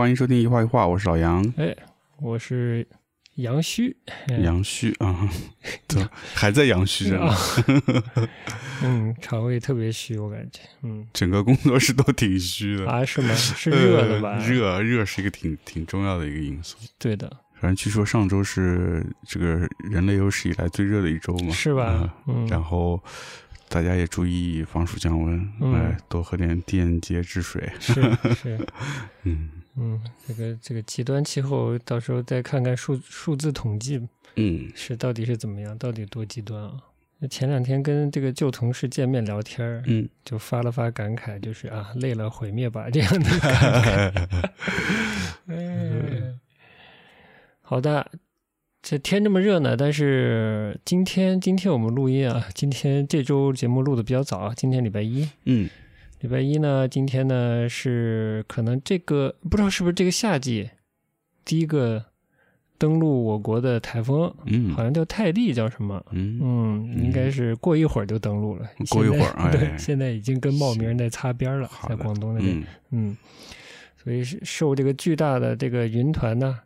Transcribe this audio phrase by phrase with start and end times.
[0.00, 1.44] 欢迎收听一画一画，我是老杨。
[1.58, 1.76] 哎，
[2.22, 2.88] 我是
[3.34, 3.94] 杨虚，
[4.42, 5.28] 杨虚啊，
[5.86, 7.20] 对，还在杨虚着。
[8.82, 13.04] 嗯，肠胃特别虚，我感觉，嗯，整个工作室都挺虚的啊？
[13.04, 13.28] 是吗？
[13.36, 14.38] 是热的吧？
[14.38, 16.78] 热，热是一个挺挺重要的一个因素。
[16.98, 17.30] 对的，
[17.60, 22.10] 反正据说上周是这个人类有史以来最热的一周嘛，是吧？
[22.26, 22.98] 嗯，然后。
[23.72, 27.70] 大家也注意防暑降温，哎，多喝点电解质水。
[27.78, 28.02] 是
[28.34, 28.66] 是，
[29.22, 34.00] 嗯嗯，这个这个极端气候，到时候再看看数数字统计，
[34.36, 36.72] 嗯，是到底是怎么样，到底多极端啊？
[37.28, 44.48] 前两天跟这个旧同事见面聊天嗯，就发了发感慨，就是啊，累了毁灭吧这样的感慨。
[45.46, 46.40] 嗯，
[47.60, 48.10] 好的。
[48.82, 55.68] 这天这么热呢，但是今天今天我们录音啊，今天这周节目录的比较早啊，今天礼拜一，嗯，
[56.20, 60.68] 礼拜一呢，今天呢是可能这个不知道是不是这个夏季
[61.44, 62.04] 第一个
[62.76, 66.04] 登陆我国的台风，嗯，好像叫泰利，叫什么？
[66.10, 66.38] 嗯。
[66.42, 73.16] 嗯，应该是过一会儿就登陆了，过一会儿， 对，现在已经跟茂名在擦边了，在广东那边，嗯，
[74.02, 76.60] 所以是受这个巨大的这个云团呢。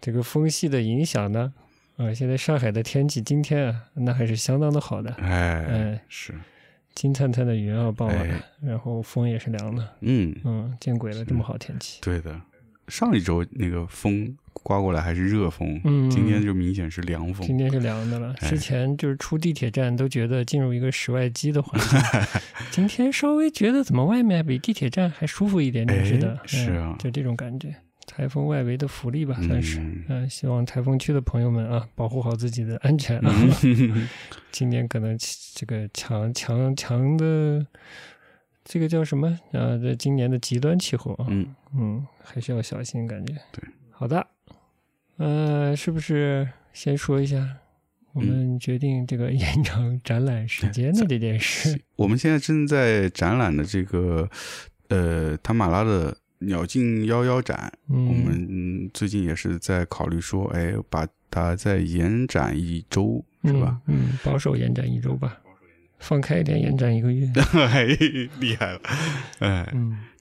[0.00, 1.52] 这个风系的影响呢，
[1.96, 6.34] 啊，现在上海的天气今天啊，那还是相当的好的，哎，哎，是
[6.94, 10.34] 金灿灿的云啊，傍晚，然后风也是凉的，嗯。
[10.44, 12.00] 嗯，见鬼了，这么好天气。
[12.02, 12.40] 对的，
[12.88, 18.34] 上一周那个风刮过来还是热风，嗯，今天就明显是凉风，今天是凉的了。
[18.34, 22.00] 之前就是出地铁站都觉得进入一个室外机的环境，
[22.70, 27.74] 今天稍微觉得怎么外面比地铁站还舒服一点点似的，是啊，就这种感觉。
[28.12, 29.78] 台风外围的福利吧，算是。
[30.08, 33.32] 嗯，希望台风区的朋友们啊，保护好自己的安全啊。
[34.50, 35.16] 今年可能
[35.54, 37.64] 这个强强强的，
[38.64, 39.78] 这个叫什么啊？
[39.80, 43.32] 这今年的极端气候啊，嗯嗯，还是要小心，感觉。
[43.52, 44.26] 对，好的。
[45.18, 47.58] 呃，是不是先说一下
[48.12, 51.80] 我们决定这个延长展览时间的这件事？
[51.94, 54.28] 我们现在正在展览的这个
[54.88, 56.16] 呃，塔马拉的。
[56.40, 63.78] 鸟尽妖妖展，我们最近也是在考虑说，哎，把它再延展一周，是吧？
[63.86, 65.38] 嗯，保守延展一周吧，
[65.98, 67.30] 放开一点，延展一个月。
[67.52, 67.84] 哎，
[68.40, 68.80] 厉害了，
[69.40, 69.72] 哎，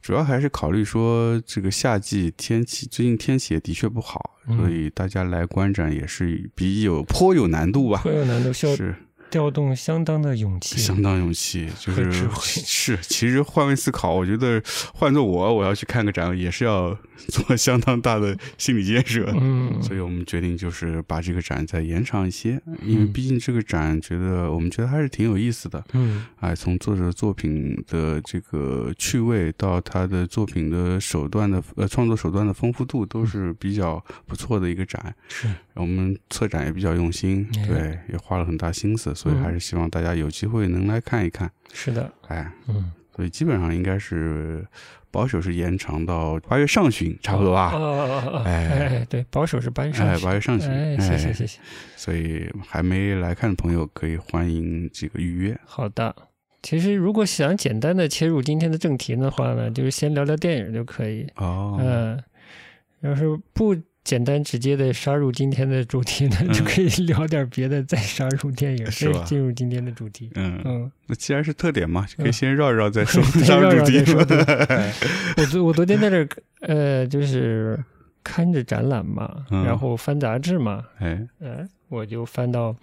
[0.01, 8.01] 主要还是考虑说，这个夏季天气最近天气也的确不好，所以大家来观展也是比有颇有难度吧？
[8.03, 8.95] 颇有难度，是。
[9.29, 12.97] 调动相当的勇气，相当勇气，就是 是。
[13.01, 14.61] 其实换位思考，我觉得
[14.93, 16.97] 换做我，我要去看个展，也是要
[17.27, 19.31] 做相当大的心理建设。
[19.39, 25.83] 嗯，所以我们决定就是把这个展再延长一些，因为毕竟这个展，觉得我们觉得还是挺有意思的。
[25.93, 35.13] 嗯，哎，从作者作品的这个趣味到他的作品的手段的呃创作手段的丰富度，都是比较不错的一个展。
[35.27, 39.13] 是，我们策展也比较用心，对，也花了很大心思。
[39.13, 41.49] 所以还是希望大家有机会能来看一看。
[41.73, 44.65] 是的，哎，嗯，所以基本上应该是
[45.11, 47.71] 保守是延长到八月上旬，差不多吧？
[47.73, 50.69] 哦哦哦，哎，对，保守是八月上旬，八月上旬。
[50.69, 51.59] 哎，谢谢谢谢。
[51.95, 55.59] 所以还没来看的朋友可以欢迎这个预约。
[55.65, 56.15] 好的，
[56.61, 61.27] 其实如果想简单的切入今天的正题的话呢，就是先聊聊电影就可以。
[61.35, 62.23] 哦，嗯，
[63.01, 63.75] 要是不。
[64.09, 69.23] 简单直接的杀入今天的主题呢，就可以聊点别的，再杀入电影，是吧？
[69.23, 70.31] 进入今天的主题。
[70.33, 73.21] 嗯嗯，那既然是特点嘛，就可以先绕一 绕再说。
[73.43, 73.99] 杀入主题。
[75.37, 76.27] 我昨我昨天在这
[76.61, 77.77] 呃，就是
[78.23, 82.73] 看着展览嘛，然后翻杂志嘛，哎，嗯，我就翻到《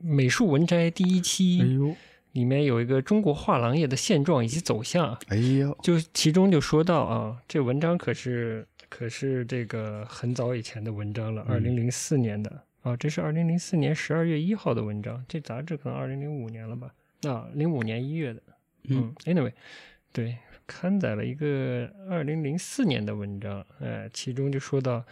[0.00, 1.96] 美术文摘》第一期，哎呦，
[2.32, 5.16] 里面有一个中国画廊业的现状以及走向。
[5.28, 8.66] 哎呦，就其中就说到啊，这文章可是。
[8.96, 15.24] 可是这个很早以前的文章了，二零零四年的啊，这是二零零四年十二月一号的文章。
[15.26, 16.94] 这杂志可能二零零五年了吧？
[17.28, 18.40] 啊，零五年一月的。
[18.84, 19.52] 嗯，anyway，
[20.12, 23.66] 对，刊载了一个二零零四年的文章。
[23.80, 25.04] 哎，其中就说到，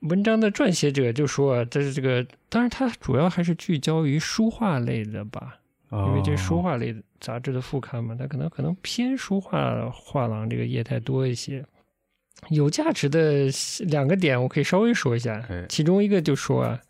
[0.00, 5.60] 文章的撰写者就说，这是这个，当然他主要还是聚焦于书画类的吧，
[5.90, 11.62] 因为这书画类杂志的副刊嘛，它可能可能偏书画画廊这个业态多一些。
[12.50, 13.46] 有价值的
[13.80, 15.42] 两个点，我可以稍微说一下。
[15.68, 16.80] 其中一个就说啊，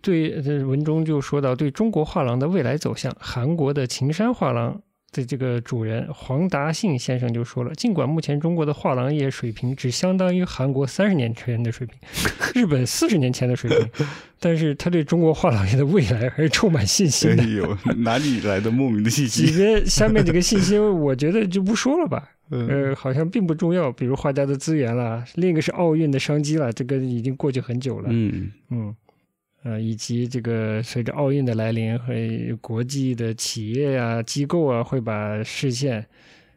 [0.00, 4.80] 对文中就说到对中国画廊的未来走向，韩国的秦山画廊。
[5.14, 11.96] 的这个主人黄达信先生就说了，尽管目前中国的画廊业水平只相当于韩国三十年前的水平，
[12.52, 13.88] 日本四十年前的水平，
[14.40, 17.44] 但是他对中国画廊业的未来还是充满信心的。
[17.44, 19.46] 有哪里来的莫名的信心？
[19.46, 22.30] 里面下面这个信息，我觉得就不说了吧。
[22.50, 23.90] 呃，好像并不重要。
[23.90, 28.08] 比如画家的资源啦，另一个是奥运的商机了，这个已经过去很久了。
[28.12, 28.94] 嗯嗯，
[29.62, 32.12] 呃，以及这个随着奥运的来临，和
[32.60, 36.06] 国际的企业呀、机构啊，会把视线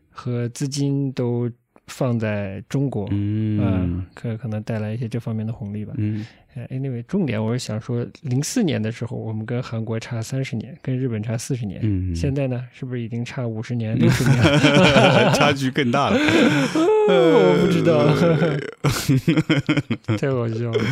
[0.10, 1.50] 和资金都
[1.88, 5.94] 放在中国，嗯，可可能带来一些这方面的红利吧。
[5.98, 6.25] 嗯。
[6.72, 11.80] Anyway，重点我是想说，零四年的时候，我们跟韩国差三十年，跟日本差四十年。
[11.84, 14.42] 嗯，现在呢，是不是已经差五十年、 六十年？
[15.38, 16.18] 差距更大了。
[17.07, 18.07] 我不知道，
[20.18, 20.83] 太搞笑了。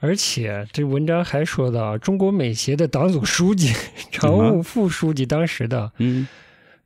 [0.00, 3.72] 而且这文章还说到，中国美协的党组书记、
[4.10, 6.26] 常务副书记，当时的嗯。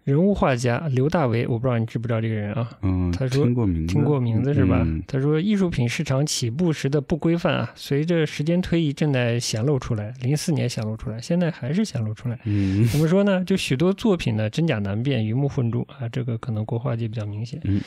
[0.08, 2.66] 人物画家刘大为，我不知道你知不知道这个人啊？
[2.80, 4.82] 嗯，他说听过名字，听过名字是吧？
[4.82, 10.14] 嗯他说艺术品市场起步时的不规范啊，随着时间推移正在显露出来。
[10.22, 12.40] 零四年显露出来，现在还是显露出来。
[12.44, 13.44] 嗯怎么说呢？
[13.44, 17.60] 就许多作品呢真假难辨，鱼目混珠啊，这个可能国画界比较明显。
[17.64, 17.78] 嗯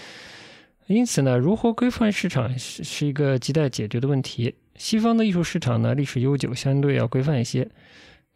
[0.86, 4.54] 因此呢，如何规范市场是是一个亟待解决的问题。
[4.76, 7.68] 西方的艺术市场呢历史悠久，相对要规范一些。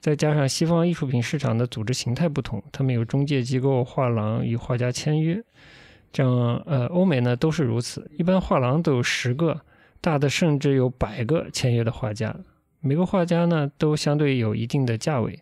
[0.05, 5.43] 再加上西方艺术品市场的组织形态不同，他们有中介机构、画廊与画家签约，
[6.13, 8.07] 这样呃，欧美呢都是如此。
[8.15, 9.59] 一般画廊都有十个，
[10.01, 12.35] 大的甚至有百个签约的画家，
[12.81, 15.39] 每个画家呢都相对有一定的价位。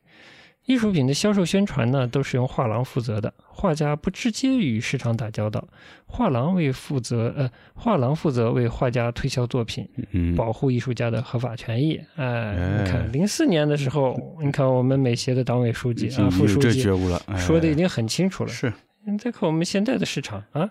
[0.65, 5.67] 艺术品的销售宣传呢，都是由画廊负责的，画家不直接与市场打交道，
[6.05, 11.99] 画廊为负责，呃，画廊负责为画家推销作品，嗯，保护艺术家的合法权益。
[12.15, 18.49] 哎，哎你看零四年的时候，你看我们美协的党委书记啊、副书记这觉悟了，哎说的已经很清楚了。
[18.49, 18.71] 是
[19.05, 20.69] 你再看我们现在的市场啊，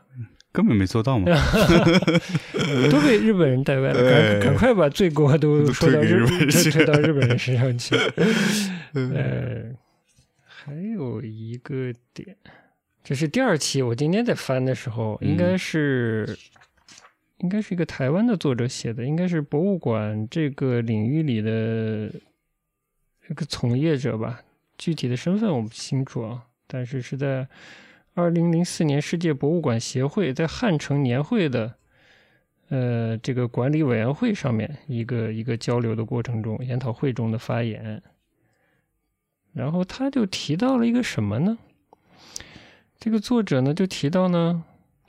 [0.53, 1.27] 根本没做到嘛。
[2.91, 7.95] 都被日本人带歪了，哎赶赶快把罪过都都说到日本推推到日本人身上去。
[8.95, 9.63] 嗯 呃，
[10.65, 12.37] 还有一个点，
[13.03, 16.39] 这是第二期，我今天在翻的时候，应该是、
[17.39, 22.13] 应该是一个台湾的作者写的，应该是博物馆这个领域里的
[23.29, 24.41] 一个从业者吧，
[24.79, 27.49] 具体的身份我不清楚啊，但是是在
[28.15, 31.75] 二零零四年世界博物馆协会在汉城年会的。
[32.69, 38.01] 呃，这个管理委员会上面一个一个交流的过程中，研讨会中的发言，
[39.53, 41.59] 然后他就提到了一个什么呢？
[42.99, 44.63] 这个作者呢就提到呢，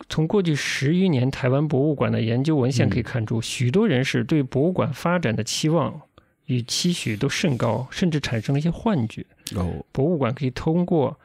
[0.10, 6.02] 从过去十余年台湾博物馆的研究文献可以看出，许多人士对博物馆发展的期望
[6.48, 9.26] 与期许都甚高，甚至产生了一些幻觉。
[9.56, 11.20] 哦，博物馆可以通过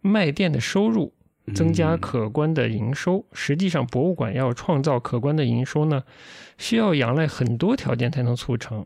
[0.00, 1.12] 卖店的收入
[1.54, 3.24] 增加嗯可观的营收。
[3.32, 6.02] 实际上，博物馆要创造可观的营收呢，
[6.58, 8.84] 需要仰赖很多条件才能促成。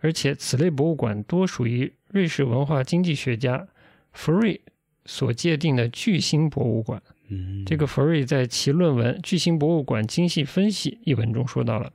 [0.00, 3.66] 而且，此类博物馆多属于瑞士文化经济学家
[4.12, 4.60] 弗瑞
[5.04, 7.02] 所界定的巨星博物馆。
[7.28, 11.92] 嗯，这个弗瑞在其论文《巨星博物馆精细分析》一文中说到了，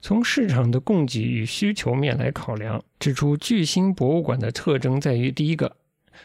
[0.00, 5.76] 从市场的供给与需求面来考量，指出巨星博物馆的特征在于：第一个，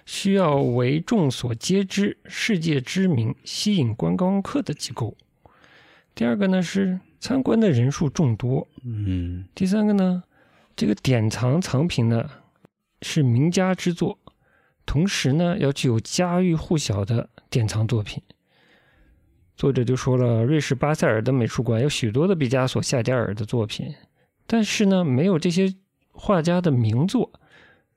[0.05, 5.15] 需要为众所皆知、世界知名、吸引观光客的机构；
[6.13, 9.45] 第二个呢是参观的人数众多；嗯。
[9.55, 10.23] 第三个呢，
[10.77, 12.29] 这个典藏藏品呢
[13.01, 14.17] 是名家之作，
[14.85, 18.21] 同时呢要具有家喻户晓的典藏作品。
[19.55, 23.91] 作者就说了，瑞士巴塞尔的美术馆有许多的毕加索、夏加尔的作品，
[24.45, 25.73] 但是呢没有这些
[26.11, 27.31] 画家的名作，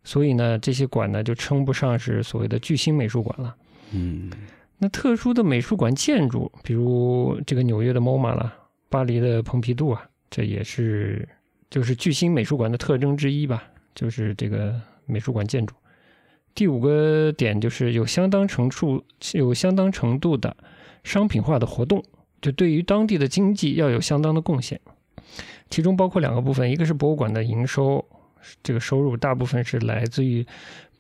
[0.03, 3.55] 所以呢这些馆呢就称不上是所谓的巨星美术馆了。
[3.93, 4.31] 嗯
[4.79, 8.57] 那特殊的美术馆建筑，比如这个纽约的 MoMA 啦，
[8.89, 11.29] 巴黎的蓬皮杜啊，这也是
[11.71, 13.62] 就是巨星美术馆的特征之一吧，
[13.95, 14.75] 就是这个
[15.07, 15.75] 美术馆建筑。
[16.53, 20.57] 第五个点就是有相当程度、有相当程度的
[21.05, 22.05] 商品化的活动，
[22.43, 24.81] 就对于当地的经济要有相当的贡献。
[25.71, 28.05] 其中包括两个部分，一个是博物馆的营收，
[28.65, 30.45] 这个收入大部分是来自于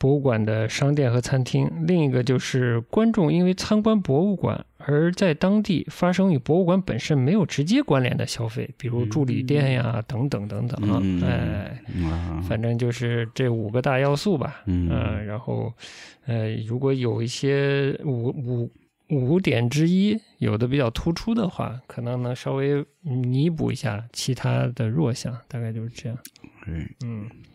[0.00, 10.80] 博物馆的商店和餐厅；另一个就是观众因为参观博物馆而在当地发生与博物馆本身没有直接关联的消费，比如住旅店呀、等等等等。
[11.02, 14.62] 嗯哎，啊，反正就是这五个大要素吧。
[14.64, 15.70] 嗯呃然后
[16.24, 18.70] 呃，如果有一些五五
[19.10, 26.16] 五点之一有的比较突出的话，可能能稍微弥补一下其他的弱项，大概就是这样。
[26.64, 27.49] 对，嗯，我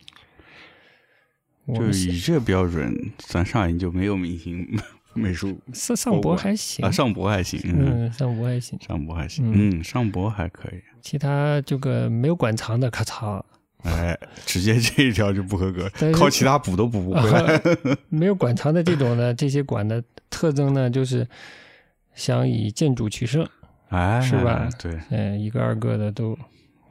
[1.74, 4.68] 就以这标准，咱上海就没有明星
[5.16, 13.42] 美术上上博还行啊，上博还行，嗯，嗯，上博还行，上博还行，嗯，上博还可以，其他这个没有馆藏的，咔嚓，
[13.84, 17.62] 哎，直接这一条就不合格靠其他补都补不回来。
[18.10, 21.26] 没有馆藏的这种呢，这些馆的特征呢，就是
[22.14, 23.48] 想以建筑取胜，
[23.90, 26.38] 哎，是吧对，嗯，一个二个的都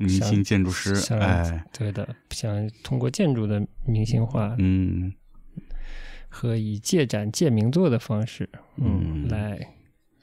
[0.07, 5.13] 明星建筑师，想哎，对的，想通过建筑的明星化嗯
[6.29, 9.59] 和以借展借名作的方式，嗯，嗯来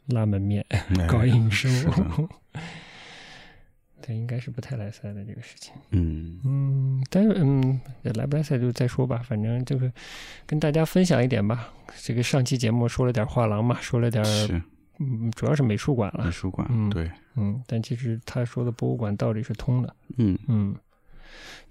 [0.07, 1.69] 拉门面、哎搞营收。
[4.01, 5.71] 对，应该是不太来塞的这个事情。
[5.91, 9.93] 嗯嗯，但是嗯，来不来塞就再说吧，反正就是
[10.47, 11.71] 跟大家分享一点吧。
[12.01, 14.59] 这个上期节目说了点画廊嘛，说了点，是
[15.01, 16.25] 嗯，主要是美术馆了。
[16.25, 19.95] 美术馆，嗯对，嗯，但其实他说的博物馆道理是通的。
[20.17, 20.75] 嗯嗯，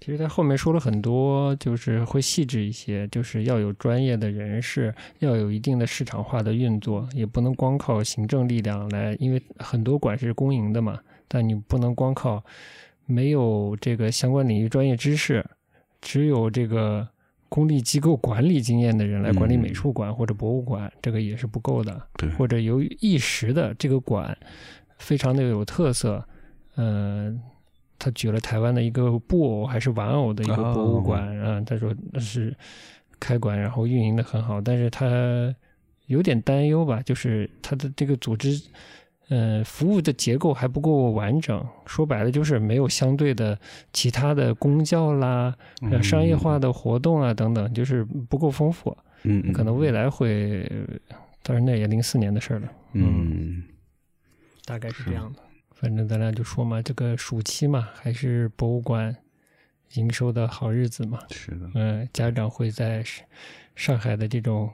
[0.01, 12.43] 其实他后面说了很多，就是会细致一些，就是要有专业的人士，要有一定的市场化的运作，也不能光靠行政力量来，因为很多馆是公营的嘛，但你不能光靠
[13.05, 15.45] 没有这个相关领域专业知识，
[16.01, 17.07] 只有这个
[17.51, 22.01] 公立机构管理经验的人来管理嗯美术馆或者博物馆，这个也是不够的。
[22.15, 24.37] 对，或者由于一时的这个馆
[24.97, 26.25] 非常的有特色，
[26.75, 27.37] 呃，
[27.99, 32.55] 他举了台湾的一个布偶还是玩偶的一个博物馆啊、他说那是
[33.19, 35.53] 开馆然后运营的很好，但是他
[36.05, 38.57] 有点担忧吧，就是他的这个组织。
[39.31, 43.57] 呃，服务的结构还不够完整，说白了就是没有相对的
[43.93, 48.95] 其他的公教啦、呃嗯商业化的活动啊等等，就是不够丰富。
[49.23, 50.69] 嗯，嗯可能未来会，
[51.43, 53.63] 当然那也零四年的事儿了，嗯
[54.65, 55.39] 大概是这样的。
[55.71, 59.15] 反正咱俩就说嘛，这个暑期嘛，还是博物馆
[59.93, 61.19] 营收的好日子嘛。
[61.29, 63.25] 是的，嗯、家长会在上
[63.75, 64.69] 上海的这种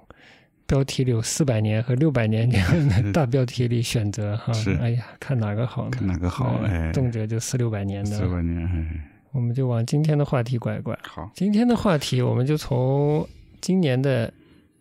[0.67, 4.51] 标题里有四百年和六百年这样的大标题里选择哈。
[4.53, 5.91] 是哎呀，看哪个好呢？
[5.91, 8.11] 看哪个好，嗯哎，动辄就四六百年的。
[8.11, 10.97] 四百年，哎，我们就往今天的话题拐一拐。
[11.01, 13.27] 好，今天的话题，我们就从
[13.61, 14.31] 今年的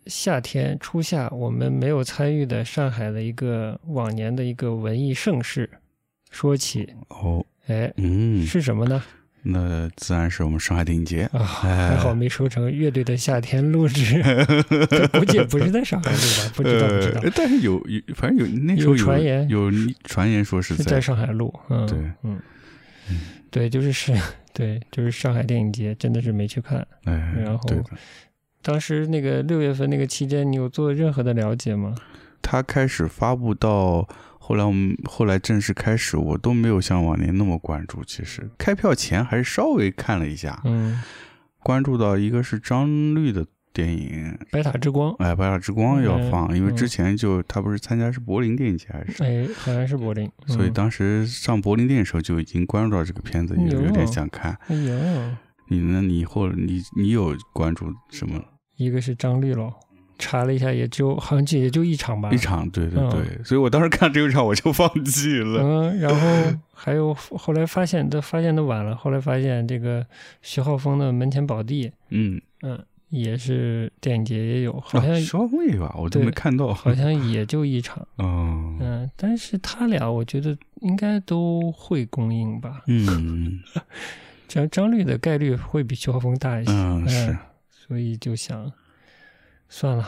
[0.07, 5.69] 夏天初夏，我们没有参与的上海的一个往年的一个文艺盛事
[6.29, 6.93] 说起。
[7.07, 9.01] 哦，哎，嗯，是什么呢？
[9.43, 14.21] 那自然是我们上海电影节，啊，哎还好没收成乐队的夏天录制，
[14.89, 16.51] 这估计也不是在上海录吧？
[16.55, 19.71] 不知道，不知道呃，但是有有，反正有那时候有传言有
[20.03, 21.53] 传言说是是在上海录。
[21.69, 22.39] 嗯，对，嗯，
[23.49, 24.13] 对，就是是，
[24.53, 26.85] 对，就是上海电影节，真的是没去看。
[27.05, 27.77] 哎，然后对，
[28.61, 31.95] 当时那个六月份那个期间，你有做任何的了解吗？
[32.41, 34.07] 他开始发布到
[34.47, 38.01] 后来，我们后来正式开始，我都没有像往年那么关注。
[38.05, 41.03] 其实开票前还是稍微看了一下，嗯，
[41.59, 45.13] 关注到一个是张律的电影，白塔之光。
[45.19, 54.57] 哎，《白塔之光》要嗯放，因为嗯之前就他不是参加是柏林电影节还是，哎，好像是柏林，嗯所以当时上柏林电影的时候就已经关注到这个片子，有有有点想看。
[54.67, 54.97] 哎呦，
[55.67, 56.01] 你呢？
[56.01, 58.41] 你以后你你有关注什么？
[58.77, 59.73] 一个是张律喽，
[60.19, 63.09] 查了一下，也就好像就也就一场吧，一场，对对嗯。
[63.09, 65.61] 对，所以我当时看这一场我就放弃了。
[65.61, 70.05] 嗯，然后还有后来发现的发现的晚了，后来发现这个
[70.41, 76.73] 徐浩峰的《门前宝地》，嗯，嗯，也是电影节也有，好像、啊稍微吧，我都没看到。
[76.73, 83.59] 好像也就一场，嗯，嗯，但是他俩我觉得应该都会公映吧，嗯。
[84.49, 87.37] 这样张律的概率会比徐浩峰大一些，嗯是，
[87.69, 88.71] 所以就想
[89.69, 90.07] 算了，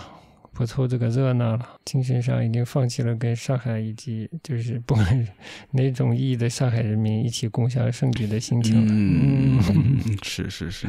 [0.53, 1.69] 不凑这个热闹了。
[1.85, 5.31] 精神上已经放弃了跟上海以及就是不管是
[5.71, 8.91] 哪种意义的上海人民一起共享盛举的心情了。
[8.91, 9.59] 嗯
[10.05, 10.87] 嗯，是是是，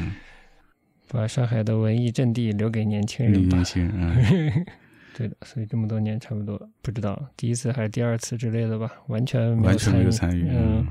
[1.08, 3.64] 把上海的文艺阵地留给年轻人吧年。
[3.64, 4.66] 轻人，嗯
[5.16, 10.46] 对的，所以这么多年差不多不知道第一次还是第二次之类的吧，完全没有完全没有参参与。
[10.48, 10.86] 嗯，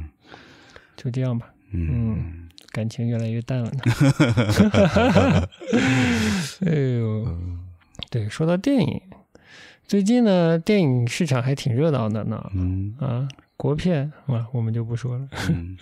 [0.98, 3.82] 就这样吧，嗯感情越来越淡了呢。
[6.68, 7.60] 哎呦，嗯
[8.10, 9.02] 对，说到电影，
[9.86, 12.50] 最近呢，电影市场还挺热闹的呢。
[12.56, 15.78] 嗯啊，国片啊，我们就不说了，嗯，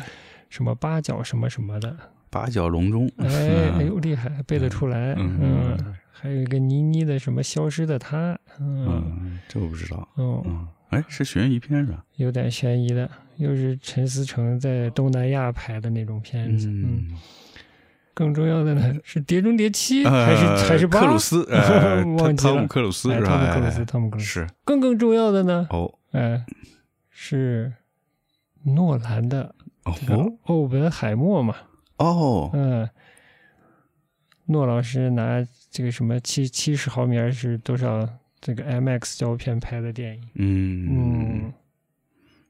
[0.49, 1.95] 什么八角什么什么的，
[2.29, 5.13] 八角笼中，哎哎呦厉害，背得出来。
[5.17, 10.07] 嗯嗯，还有一个倪妮的什么消失的她，嗯嗯，这我不知道。
[10.15, 12.03] 哦，嗯，哎，是悬疑片是吧？
[12.17, 16.67] 有点悬疑的，又是陈思诚在东南亚拍的那种片子。
[16.67, 17.07] 嗯，
[18.17, 21.01] 更重要的呢是《碟中谍七》还是呃还是八？
[21.01, 23.29] 克鲁斯，呃 忘记了汤姆克鲁斯哎是吧？
[23.29, 24.25] 汤姆克鲁斯，哎汤姆克鲁斯。
[24.27, 26.43] 是更更重要的呢，哦哎，
[27.11, 27.71] 是
[28.63, 29.53] 诺兰的
[30.01, 31.55] 这个哦欧本海默嘛，
[31.97, 32.89] 哦，嗯，
[34.47, 38.07] 诺老师拿这个什么七七十毫米还是多少
[38.41, 40.87] 这个 MX 胶片拍的电影，嗯
[41.45, 41.53] 嗯，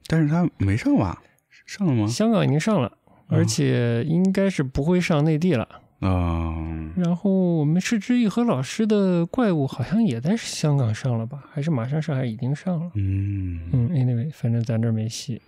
[0.07, 1.21] 但是他没上吧？
[1.65, 2.07] 上了吗？
[2.07, 2.89] 香港已经上了，
[3.27, 5.67] 而且应该是不会上内地了，
[5.99, 6.55] 啊，
[6.95, 11.43] 然后我们是之愈和老师的怪物好像也在香港上了吧？
[11.51, 12.91] 还是马上上，还是已经上了？
[12.95, 15.41] 嗯嗯，anyway，反正咱这儿没戏。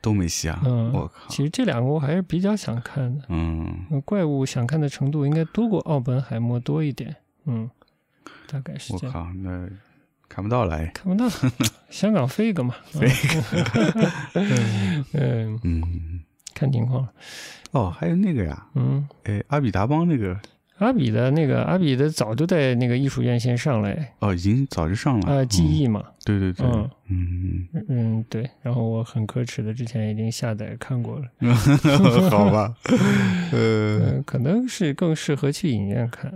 [0.00, 0.62] 都没戏啊！
[0.64, 3.24] 嗯，我靠，其实这两个我还是比较想看的。
[3.30, 7.16] 嗯，呃怪物想看的程度应该多过奥本海默多一点。
[7.46, 7.68] 嗯，
[8.46, 9.12] 大概是这样。
[9.16, 9.68] 我靠，那
[10.28, 10.86] 看不到了哎。
[10.94, 11.28] 看不到，
[11.90, 13.08] 香港飞一个嘛，飞
[14.34, 16.17] 嗯 嗯，嗯，
[16.58, 17.06] 看情况。
[17.72, 20.38] 哦，还有那个呀，嗯，哎，阿比达邦那个，
[20.78, 25.36] 阿比的那个阿比的早就在那个艺术院线上了，哎哦，已经早就上了。
[25.40, 28.48] 啊，记嗯，忆嘛，对对对，嗯嗯，嗯对。
[28.62, 31.26] 然后我很可耻的之前已经下载看过了，
[32.30, 32.74] 好吧，
[33.52, 36.32] 呃，嗯，可能是更适合去影院看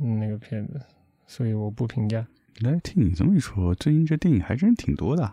[0.00, 0.78] 嗯那个片子，
[1.26, 2.26] 所以我不评价，
[2.60, 5.32] 来听你这么一说，最近这电影还真挺多的。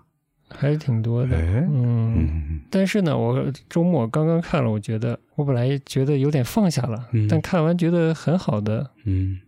[0.53, 1.35] 还是挺多的。
[1.35, 7.27] 哎，嗯，嗯，但是呢，我周末刚刚看了，我觉得我本来觉得有点放下了，嗯。
[7.27, 9.39] 但看完觉得很好的嗯。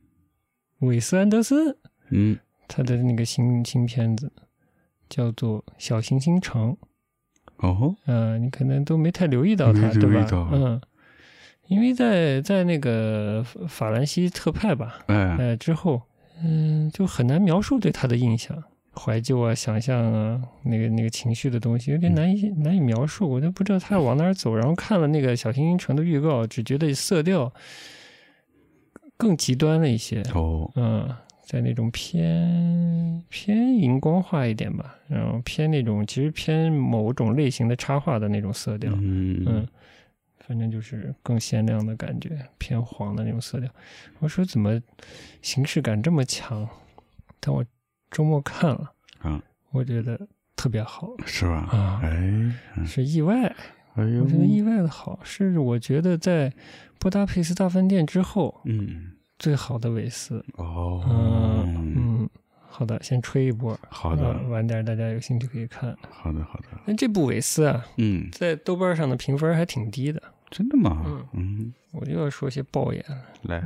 [0.79, 1.75] 韦斯安德森
[2.09, 4.31] 嗯，他的那个新新片子
[5.09, 6.75] 叫做《小行星城》，
[7.67, 10.49] 哦，嗯、你可能都没太留意到他，没对吧？
[10.51, 10.81] 嗯，
[11.67, 16.01] 因为在在那个法法兰西特派吧，哎，呃之后，
[16.43, 18.61] 嗯，就很难描述对他的印象。
[18.95, 24.55] 怀旧啊，想象啊，那个那个情绪的东西有点难以、难以描述，我都不知道他要往哪儿走。
[24.55, 27.51] 然后看了那个《小行星城》的预告，只觉得色调
[29.17, 30.21] 更极端了一些。
[30.35, 31.09] 哦，嗯，
[31.43, 39.67] 在那种偏偏荧光化一点吧，然后偏那种其实偏某种类型的插画的那种色调，嗯嗯，
[40.39, 43.69] 反正就是更鲜亮的感觉，偏黄的那种色调。
[44.19, 44.79] 我说怎么
[45.41, 46.69] 形式感这么强？
[47.39, 47.65] 但我
[48.13, 48.93] 周末看了，
[49.23, 49.41] 啊，
[49.71, 50.17] 我觉得
[50.55, 51.67] 特别好，是吧？
[51.71, 51.99] 啊。
[52.03, 52.09] 哎，
[52.77, 52.85] 嗯。
[52.85, 53.53] 是意外，
[53.95, 54.23] 哎呦。
[54.23, 56.53] 我，觉得意外的好，是我觉得在
[56.99, 60.45] 布达佩斯大饭店之后嗯，最好的韦斯。
[60.57, 62.29] 哦，嗯嗯，
[62.69, 63.77] 好的，先吹一波。
[63.89, 64.23] 好的。
[64.23, 65.97] 呃晚点大家有兴趣可以看。
[66.11, 70.21] 好的，好的，那这部韦斯啊，嗯，在豆瓣上的评分还挺低的。
[70.51, 71.01] 真的吗？
[71.05, 71.25] 嗯？
[71.33, 73.63] 嗯，我就要说些爆言了，来，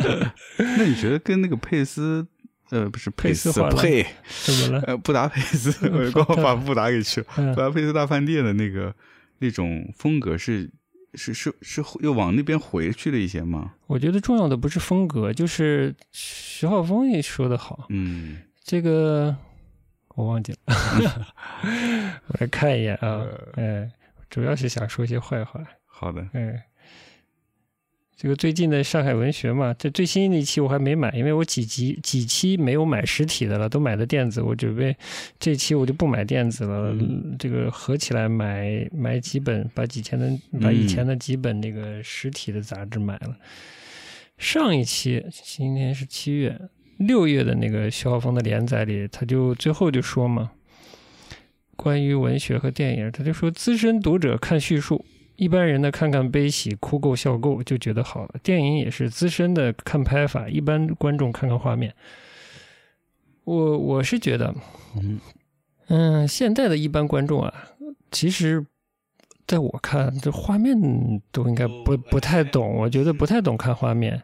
[0.78, 2.26] 那你觉得跟那个佩斯，
[2.70, 4.06] 呃，不是佩佩斯佩，
[4.44, 4.80] 怎么了？
[4.86, 8.94] 呃，布达佩斯， 我刚好把布达给去了，嗯布达佩斯大饭店的那个
[9.38, 10.68] 那种风格是
[11.14, 13.72] 是是是又往那边回去了一些吗？
[13.86, 19.34] 我觉得重要的不是风格，就是徐浩峰也说的好，嗯这个
[20.16, 20.58] 我忘记了，
[22.26, 23.22] 我来看一眼啊，
[23.54, 23.90] 呃哎，
[24.28, 26.62] 主要是想说些坏话，好的，哎。
[28.16, 34.40] 这个最近的上海文学嘛，这最新的一期我还没买，因为我几集几期没有买实体的了，都买的电子。
[34.40, 34.96] 我准备
[35.38, 43.36] 这期我就不买电子了，嗯这个合起来买买几本，把以前的把以前的几本那个实体的杂志买了。
[44.38, 46.58] 上一期今天是七月
[46.96, 50.52] 六月的那个徐浩峰的连载里，他就最后就说嘛，
[51.76, 55.04] 关于文学和电影，他就说资深读者看叙述。
[55.36, 58.34] 一般人呢，看看悲喜，哭够笑够就觉得好了。
[58.42, 61.94] 电影也是资深的看拍法，一般观众看看画面。
[63.44, 64.54] 我我是觉得，
[64.96, 65.20] 嗯
[65.88, 67.52] 嗯，现在的一般观众啊，
[68.10, 68.66] 其实
[69.46, 70.76] 在我看，这画面
[71.30, 72.74] 都应该不不太懂。
[72.74, 74.20] 我觉得不太懂看画面，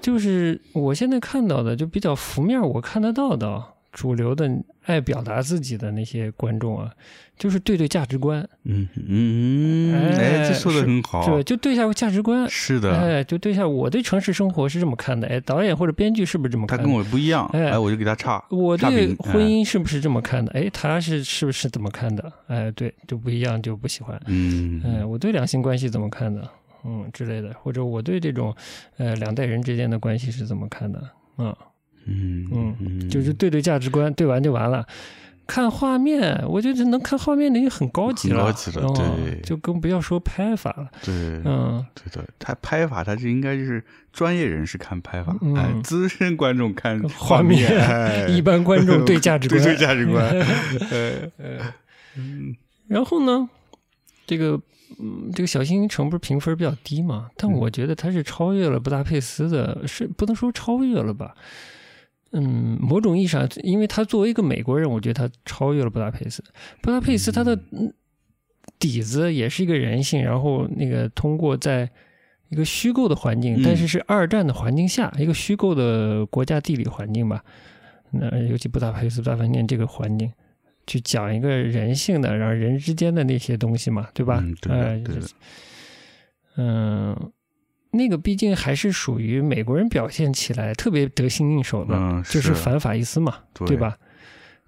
[0.00, 3.62] 就是我现在看到的，就比较浮面，我看得到的
[3.96, 4.46] 主流的
[4.84, 6.92] 爱表达自己的那些观众啊，
[7.38, 12.46] 就是对对价值观，嗯嗯，哎，这说的很好，对，就对一下价值观。
[12.50, 16.84] 是的，哎，就对一下我对城市生活是这么看的，哎，导演或者编剧是不是这么看的？
[16.84, 20.52] 他跟我不一样，哎哎，我就给他差，我对婚姻是不是这么看的？
[20.52, 22.30] 哎，他是是不是怎么看的？
[22.48, 24.20] 哎，对，就不一样，就不喜欢。
[24.26, 26.46] 嗯哎，我对两性关系怎么看的？
[26.84, 28.54] 嗯，之类的，或者我对这种
[28.98, 31.02] 呃两代人之间的关系是怎么看的？
[31.38, 31.56] 嗯，
[32.06, 34.86] 嗯嗯就是对对价值观，对完就完了。
[35.48, 40.88] 看画面，我觉得能看画面的已经很高级了，高级了嗯对就更不要说拍法了。
[41.04, 41.14] 对，
[41.44, 43.80] 嗯，对的，他拍法他是应该就是
[44.12, 50.34] 专业人士看拍法，嗯哎，资深观众看画面，面 哎一般观众对价值 观，对对价值观，
[52.16, 52.56] 嗯
[52.88, 53.48] 然后呢，
[54.26, 54.60] 这个
[54.98, 57.30] 嗯，这个小行星城不是评分比较低嘛？
[57.36, 61.36] 但嗯我觉得它是超越了布达佩斯的，是不能说超越了吧？
[62.38, 66.44] 嗯，某种意义上，因为他作为一个美国人，我觉得他超越了布达佩斯。
[66.82, 67.90] 布达佩斯他的嗯
[68.78, 71.88] 底子也是一个人性，然后那个通过在
[72.50, 77.42] 一个虚构的环境，嗯但是是二战的环境下，一个虚构的国家地理环境吧。
[78.10, 80.30] 那尤其布达佩斯大饭店这个环境，
[80.86, 84.40] 去讲一个人性的，然后人之间的那些东西嘛，对吧？
[84.42, 85.34] 嗯对的哎对的就是
[86.58, 87.32] 嗯，
[87.92, 92.52] 那个毕竟还是属于美国人表现起来特别得心应手的，嗯，就是。
[92.54, 93.96] 反法西斯嘛，对吧？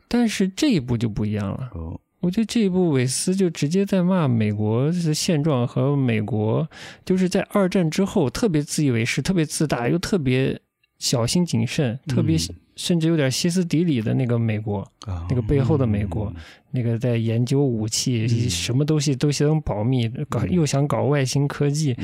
[0.06, 1.70] 但是这一部就不一样了。
[1.74, 6.68] 哦，我觉得这一部韦斯就直接在骂美国的现状和美国，
[7.04, 10.60] 就是在二战之后特别自以为是、特别自大又特别
[10.98, 12.36] 小心谨慎、特别
[12.76, 14.86] 甚至有点歇斯底里的那个美国，
[15.28, 16.32] 那个背后的美国，
[16.70, 21.96] 那个在研究武器，什么东西都想保密，搞又想搞外星科技，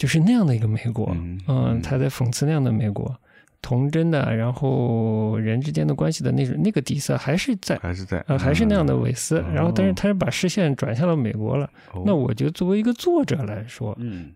[0.00, 1.14] 就是那样的一个美国。
[1.46, 3.14] 嗯，他在讽刺那样的美国。
[3.60, 9.44] 童真的，然后人之间的关系的那种那个底色还是在，还是在，呃，还是那样的韦斯。
[9.52, 11.70] 然后，但是他是把视线转向了美国了。
[12.06, 14.32] 那我觉得作为一个作者来说，嗯，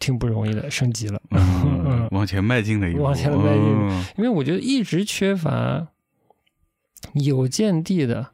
[0.00, 3.64] 挺不容易的，升级了， 嗯，往前迈进了一步，往前迈进。
[4.16, 5.86] 因为我觉得一直缺乏
[7.14, 8.30] 有见地的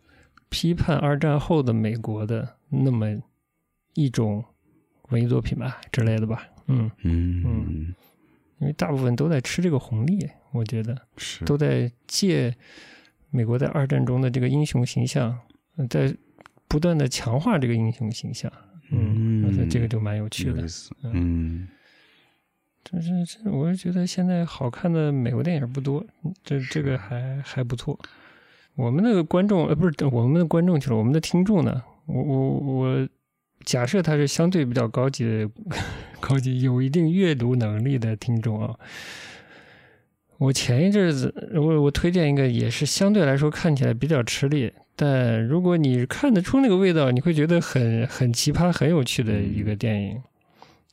[0.48, 3.14] 批判二战后的美国的那么
[3.92, 4.42] 一种
[5.11, 6.44] 文艺作品吧之类的吧。
[6.66, 7.94] 嗯嗯嗯。
[8.61, 12.55] 因为大部分都在吃这个红利，我觉得是都在借
[13.31, 15.38] 美国在二战中的这个英雄形象，
[15.90, 16.16] 在
[16.68, 18.50] 不断的强化这个英雄形象。
[18.90, 20.64] 嗯，我觉得这个就蛮有趣的。
[21.03, 21.68] 嗯，
[22.85, 26.03] 这是这，我是觉得现在好看的美国电影不多，
[26.42, 27.98] 这这个还还不错。
[28.77, 31.83] 我们的观众呃，不是我们的观众去了，我们的听众呢？
[32.07, 33.09] 我我我。
[33.64, 35.50] 假设他是相对比较高级的、
[36.20, 38.74] 高级有一定阅读能力的听众啊，
[40.38, 50.22] 我前一阵子我我推荐一个也是相对来说看起来比较吃力，但如果你看得出那个味道，你会觉得很很奇葩、很有趣的一个电影，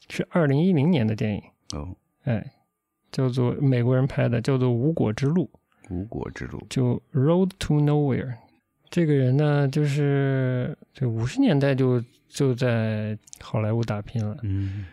[0.10, 1.42] 是二零一零年的电影
[1.74, 2.52] 哦，哎，
[3.12, 5.50] 叫做美国人拍的，叫做《无果之路》，
[5.94, 8.36] 无果之路就 Road to Nowhere。
[8.90, 12.02] 这个人呢，就是就五十年代就。
[12.32, 14.86] 就在好莱坞打拼了，嗯，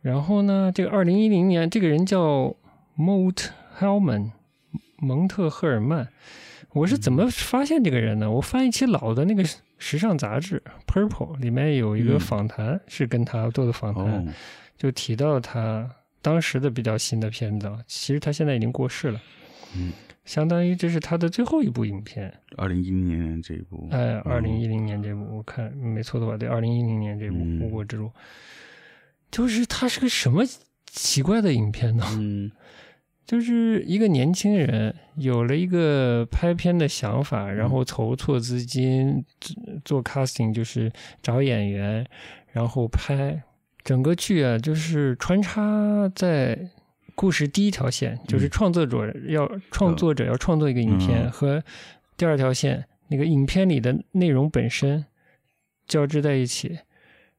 [0.00, 2.54] 然后呢，这个二零一零年，这个人叫
[2.98, 3.46] Mot
[3.78, 4.32] Hellman，
[4.98, 6.08] 蒙特赫尔曼。
[6.72, 8.30] 我是怎么发现这个人呢？
[8.30, 9.44] 我翻一期老的那个
[9.78, 14.26] 时尚杂志《Purple》，里面有一个访谈，是跟他做的访谈，
[14.76, 15.88] 就提到他
[16.22, 17.70] 当时的比较新的片子。
[17.86, 19.20] 其实他现在已经过世了，
[19.76, 19.92] 嗯。
[20.24, 23.88] 相当于这是他的最后一部影片，二零一零年这一部。
[23.90, 28.06] 哎，二零一零年这部，我看没错的话，对，二零一零年这部《无国之路》，
[29.32, 30.44] 就是他是个什么
[30.86, 32.06] 奇怪的影片呢？
[32.12, 32.52] 嗯，
[33.26, 39.24] 就是一个年轻人有了一个拍片的想法，然后筹措资金，
[39.84, 42.06] 做 casting，就是找演员，
[42.52, 43.42] 然后拍
[43.82, 46.56] 整个剧啊，就是穿插在。
[47.22, 51.62] 故事第一条线就是创作者要创作者要创作一个影片，和
[52.16, 55.04] 第二条线那个影片里的内容本身
[55.86, 56.80] 交织在一起，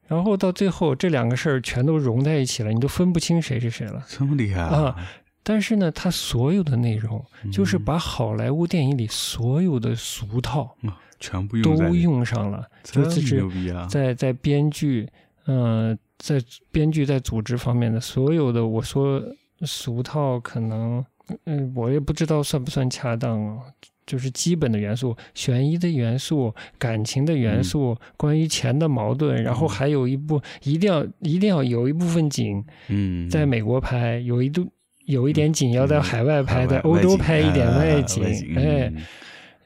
[0.08, 4.02] 然后到最后这两个事儿全都融在一起了，你都分不清谁是谁了。
[4.08, 4.96] 这么厉害啊！
[5.44, 10.78] 但是呢，它所有的内容就是把好莱坞电影里所有的俗套
[11.20, 13.46] 全部都用上了，就是
[13.90, 15.10] 在在编剧，
[15.48, 16.42] 嗯，在
[16.72, 19.22] 编剧在组织方面的所有的我说。
[19.66, 21.04] 俗套可能，
[21.46, 23.58] 嗯，我也不知道算不算恰当。
[23.58, 23.64] 啊
[24.06, 34.68] 就是基本的元素，悬疑的元素，感情的元素，关于钱的矛盾，然后还有一部一定要一定要有一部分景，嗯，在美国拍，有一度
[35.06, 38.26] 有一点景要在海外拍，在欧洲拍一点外景，
[38.58, 38.92] 哎，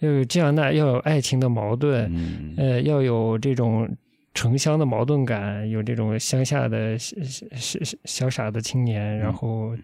[0.02, 2.08] 要有这样那要有爱情的矛盾，
[2.58, 3.90] 呃，要有这种。
[4.38, 7.16] 城乡的矛盾感，有这种乡下的小
[7.56, 9.76] 小小傻的青年，然后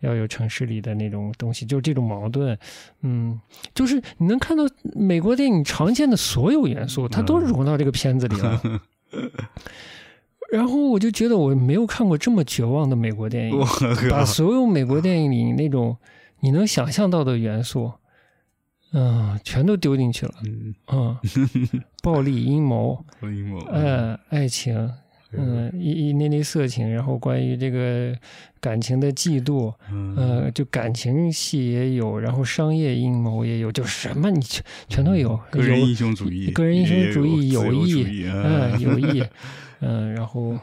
[0.00, 2.58] 要有城市里的那种东西，就是这种矛盾，
[3.02, 3.40] 嗯，
[3.72, 4.64] 就是你能看到
[4.96, 8.60] 美国电影常见的所有元素，它都融到这个片子里了。
[10.50, 13.56] 然后我就觉得我没有看过这么绝望的美国电影，
[14.10, 15.96] 把所有美国电影里那种
[16.40, 17.92] 你能想象到的元素。
[18.92, 20.34] 嗯，全都丢进去了。
[20.92, 21.16] 嗯，
[22.02, 24.90] 暴力阴谋，阴谋，呃，爱情，
[25.32, 28.12] 嗯，一一那那色情，然后关于这个
[28.60, 29.72] 感情的嫉妒，
[30.16, 35.38] 呃，就感情戏也有，然后商业阴谋也有，就什么你全全都有。
[35.50, 39.22] 个人英雄主义，个人英雄主义，友谊，嗯，友谊，
[39.80, 40.58] 嗯， 然后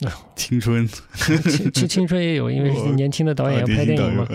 [0.34, 0.88] 青春，
[1.74, 4.26] 青青春也有，因为年轻的导演要拍电影嘛，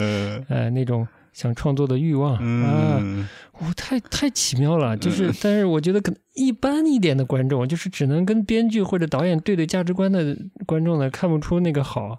[0.47, 1.07] 呃，那种。
[1.35, 2.33] 想创作的欲望。
[2.63, 3.27] 啊，
[3.59, 12.17] 我太太奇妙了，就是，但是我觉得可能一般一点的观众，就是只能跟编剧或者导演对对价值观的观众呢，看不出那个好，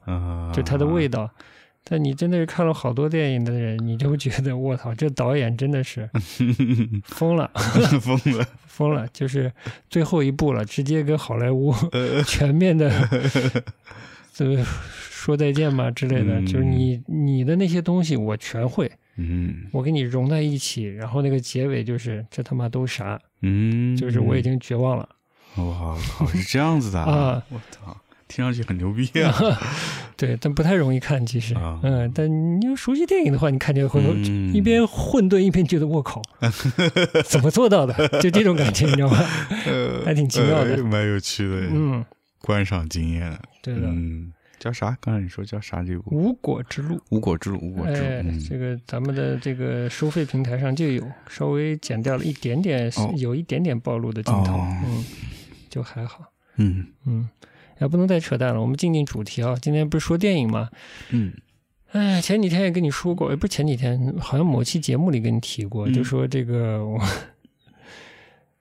[0.54, 1.30] 就他的味道。
[1.88, 6.10] 但你真的是看了好多电影的人，你就觉得我操，这导演真的是
[7.06, 7.48] 疯了，
[8.02, 9.52] 疯了，疯了，就是
[9.88, 11.72] 最后一步了，直接跟好莱坞
[12.26, 12.90] 全面的。
[14.34, 25.08] 这个说再见吧之类的，就是你你的那些东西我全会，嗯我给你融在一起，然后那个结尾就是这他妈都啥，嗯，就是我已经绝望了。
[25.56, 27.42] 哇靠，是这样子的 啊！
[27.48, 27.96] 我操，
[28.28, 29.32] 听上去很牛逼啊！
[30.18, 32.28] 对，但不太容易看，其实，啊嗯，但
[32.60, 36.20] 你要熟悉电影的话，你看见会嗯一边混沌一边觉得我靠，
[37.24, 38.08] 怎么做到的？
[38.20, 39.16] 就这种感觉，你知道吗？
[40.04, 42.04] 还挺奇妙的呃蛮有趣的，嗯，
[42.42, 43.38] 观赏经验。
[43.62, 44.96] 对的，嗯，叫啥？
[45.00, 45.82] 刚才你说叫啥？
[45.82, 47.00] 这部《无果之路。
[47.10, 48.06] 无果之路》，无果之路。
[48.06, 55.04] 哎，嗯这个咱们的这个收费平台上就有，稍微剪掉了一点点，哦有一点点暴露的镜头，哦嗯，
[55.68, 56.24] 就还好，
[56.56, 57.28] 嗯嗯，
[57.80, 59.54] 也不能再扯淡了，我们进进主题啊。
[59.60, 60.70] 今天不是说电影吗？
[61.10, 61.32] 嗯
[61.92, 67.00] 哎，前几天也跟你说过，也不是前几天，好像某期节目里跟你提过，嗯就说这个我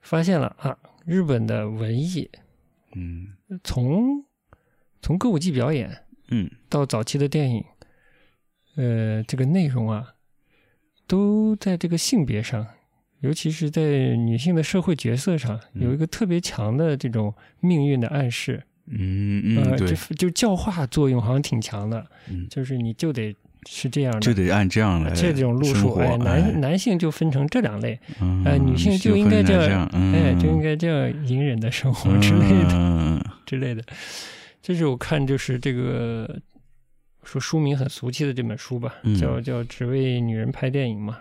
[0.00, 2.30] 发现了啊，日本的文艺
[2.94, 3.26] 嗯
[3.64, 4.24] 从
[5.06, 5.88] 从歌舞伎表演
[6.30, 6.50] 嗯。
[6.68, 7.64] 到早期的电影，
[8.74, 10.14] 呃，这个内容啊，
[11.06, 12.66] 都在这个性别上，
[13.20, 15.84] 尤其是在女性的社会角色上，嗯。
[15.84, 18.60] 有一个特别强的这种命运的暗示。
[18.88, 19.94] 嗯嗯，呃，对。
[19.94, 22.48] 就，就教化作用好像挺强的，嗯。
[22.50, 23.32] 就是你就得
[23.68, 33.24] 是这样的，就得按这样来这种路数，哎，男男性就分成这两类，嗯哎，女性就应该这这样，嗯哎，就应该这样隐忍的生活之类的、嗯。
[33.46, 33.80] 之类的。
[34.66, 36.42] 这是我看就是这个
[37.22, 39.16] 说书名很俗气的这本书吧，嗯。
[39.16, 41.20] 叫叫只为女人拍电影嘛。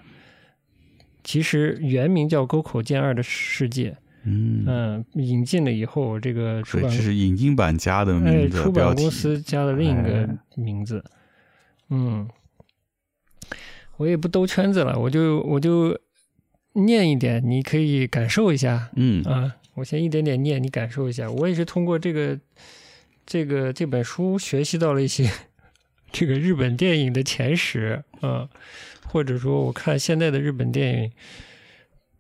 [1.23, 3.91] 其实原名叫《沟口健二的世界》，
[4.23, 10.37] 嗯，嗯，引进了以后，这个出对，版这是引进版加的哎，名字出版公，司加了另一个哎。
[10.55, 11.05] 名字，
[11.91, 12.27] 嗯，
[13.97, 15.95] 我也不兜圈子了，我就我就
[16.73, 19.23] 念一点，你可以感受一下嗯。
[19.23, 19.55] 啊。
[19.75, 21.29] 我先一点点念，你感受一下。
[21.29, 22.39] 我也是通过这个
[23.25, 25.29] 这个这本书学习到了一些
[26.11, 28.47] 这个日本电影的前史啊，
[29.07, 31.11] 或者说我看现在的日本电影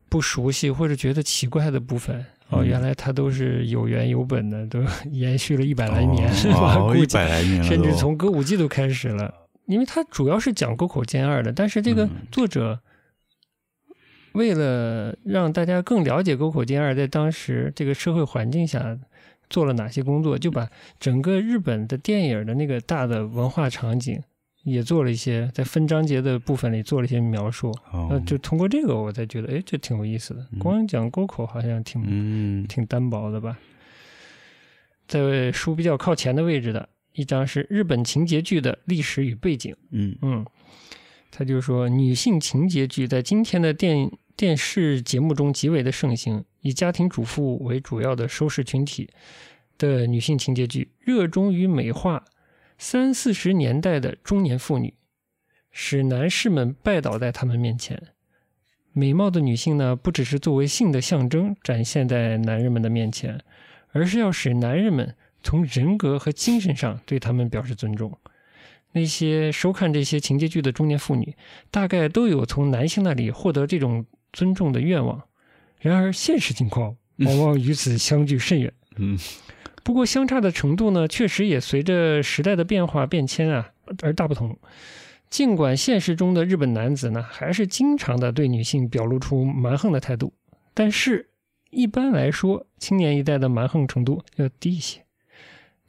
[0.09, 2.25] 不熟悉或者觉得奇怪的部分。
[2.49, 4.79] 哦，嗯原来它都是有原有本的，都
[5.11, 9.33] 延续了一百来年，一估计百来年，甚至从歌舞伎都开始了，
[9.65, 12.79] 因为它主要是讲沟口健二的，但是这个嗯作者
[14.33, 18.95] 为了让大家更了解沟口健二在当时这个社会环境下
[19.49, 24.21] 做了哪些工作，就把整个日本的电影的那个大的文化场景
[24.63, 27.69] 也做了一些在分章节的部分里做了一些描述。
[27.91, 30.47] 哦呃，就通过这个，我才觉得，哎，这挺有意思的。
[30.59, 33.57] 光讲沟口好像挺嗯挺单薄的吧。
[35.07, 39.75] 在书比较靠前的位置的一张是日本情节剧的历史与背景。
[39.91, 40.43] 嗯嗯，
[41.29, 49.07] 他就说女性情节剧在今天的电电视节目中极为的盛行，以家庭主妇为主要的收视群体
[49.77, 52.25] 的女性情节剧，热衷于美化
[52.79, 54.95] 三四十年代的中年妇女，
[55.69, 58.01] 使男士们拜倒在他们面前。
[58.93, 63.39] 美貌的女性呢，不只是作为性的象征展现在男人们的面前，
[63.91, 68.17] 而是要使男人们从人格和精神上对他们表示尊重。
[68.93, 71.35] 那些收看这些情节剧的中年妇女，
[71.69, 75.21] 大概都有从男性那里获得这种尊重的愿望。
[75.89, 78.73] 然而，现实情况往往与此相距甚远。
[78.97, 79.17] 嗯
[79.83, 83.69] 不过，相差的程度呢，确实也随着时代的变化变迁啊
[84.01, 84.57] 而大不同。
[85.29, 90.33] 尽管现实中的日本男子呢，还是经常的对女性表露出蛮横的态度，
[90.73, 91.29] 但是
[91.69, 95.01] 一般来说，青年一代的蛮横程度要低一些。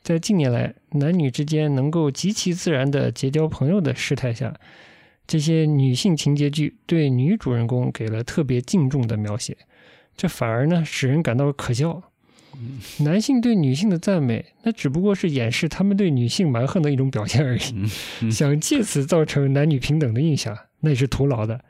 [0.02, 4.54] 在近年来，男女之间能够极其自然的结交朋友的事态下，
[5.26, 9.56] 这些女性情节剧对女主人公给了特别敬重的描写，
[10.16, 12.02] 这反而呢使人感到可笑。
[13.00, 17.60] 男性对女性的赞美，那只不过是掩饰他们对女性蛮横的一种表现而已。
[18.22, 21.60] 嗯想借此造成男女平等的印象，那也是徒劳的，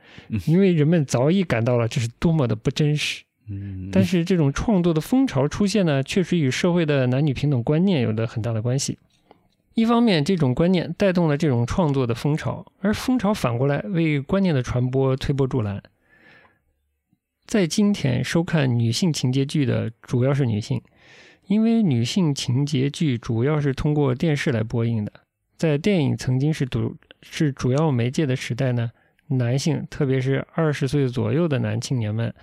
[0.47, 3.25] 因为人们早已感到了这是多么的不真实。
[3.49, 8.99] 嗯，但是这种创作的风潮出现呢，确实与社会的男女平等观念有着很大的关系。
[9.75, 15.83] 一方面，这种观念带动了这种创作的风潮，而风潮反过来为观念的传播推波助澜。
[17.47, 20.83] 在今天收看女性情节剧的主要是女性，
[21.47, 25.13] 因为女性情节剧主要是通过电视来播映的。
[25.57, 28.91] 在电影曾经是主是主要媒介的时代呢，
[29.29, 32.35] 男性，特别是二十岁左右的男青年们，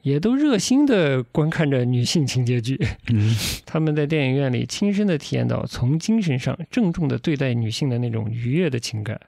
[0.00, 2.78] 也都热心的观看着女性情节剧。
[3.12, 9.20] 嗯 他们在电影院里亲身的体验到从精神上郑重的对待女性的那种愉悦的情感。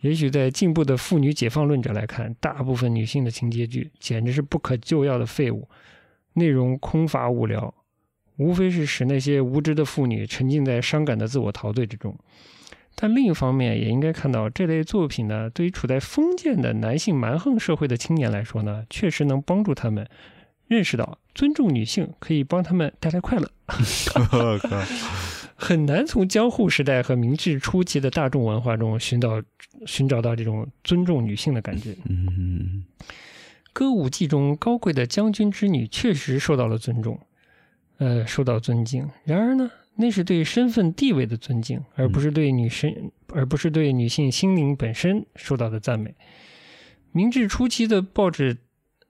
[0.00, 5.68] 也许在进步的妇女解放论者来看，大部分女性的情节剧简直是不可救药的废物，
[6.34, 7.74] 内容空乏无聊，
[8.36, 12.16] 无非是使那些无知的妇女沉浸在伤感的自我陶醉之中。
[12.94, 20.08] 但另一方面，也应该看到这类作品呢，对于处在封建的男性蛮横社会的青年来说呢，确实能帮助他们
[20.66, 23.50] 认识到尊重女性可以帮他们带来快乐。
[25.60, 29.42] 很难从江户时代和明治初期的大众文化中寻找
[29.86, 31.96] 寻找到这种尊重女性的感觉。
[32.08, 32.84] 嗯，
[33.72, 37.18] 歌舞伎中高贵的将军之女确实受到了尊重，
[37.98, 39.08] 呃，受到尊敬。
[39.24, 39.68] 然而呢？
[40.00, 46.14] 那是对身份地位的尊敬，而不是对女生，而不是对女性心灵本身受到的赞美。
[47.10, 48.58] 明治初期的报纸，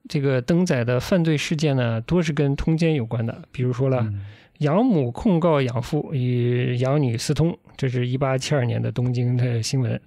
[0.07, 3.43] 这个登载的犯罪事件呢，多是跟通奸有关的。
[3.51, 4.11] 比如说了，
[4.59, 9.97] 养母控告养父与养女私通，这是一八七二年的东京的新闻。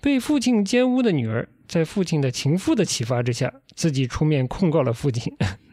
[0.00, 3.52] 被父亲奸污的女儿，在父亲的情妇的启发之下。
[3.76, 5.32] 自己出面控告了父亲，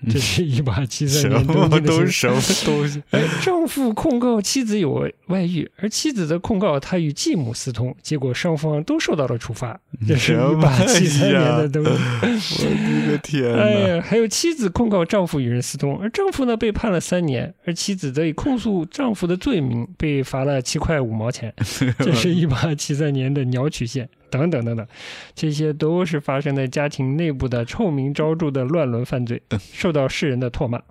[0.10, 3.04] 这是一八七三年东京的什么东西？
[3.10, 9.78] 哎，丈夫控告妻子有外遇，而妻子则控告他与继母私通，结果双方都受到了处罚。
[10.08, 11.94] 这是一八七三年的东京。
[11.94, 13.54] 我的天！
[13.54, 21.54] 哎呀，还有妻子控告丈夫与人私通，而丈夫呢被判了三年，而妻子则以控诉丈夫的罪名被罚了七块五毛钱。
[22.00, 24.10] 这是一八 七三年的鸟取县。
[24.30, 24.86] 等等等等，
[25.34, 30.82] 这些都是发生在家庭内部的臭名昭著的乱伦犯罪，受到世人的唾骂。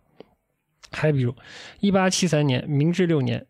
[0.91, 1.35] 还比如，
[1.81, 3.45] 一八七三年，明治六年，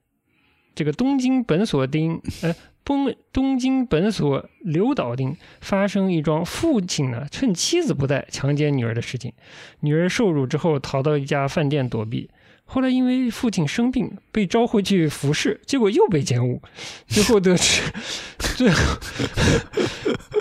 [0.75, 2.53] 这个东京本所町，呃，
[2.85, 9.33] 东东京本所刘岛町发生一桩父亲呢趁妻子不在强奸女儿的事情，
[9.83, 12.29] 女儿受辱之后逃到一家饭店躲避。
[12.69, 16.61] 后来因为父亲生病被召回去服侍，结果又被奸污，
[17.09, 17.81] 最后得知，
[18.39, 18.99] 最后，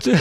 [0.01, 0.15] 最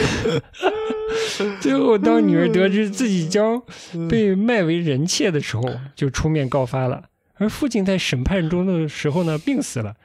[1.59, 3.61] 最后当女儿得知自己将
[4.07, 5.63] 被卖为人妾的时候，
[5.95, 7.09] 就出面告发了。
[7.37, 9.95] 而父亲在审判中的时候呢，病死了。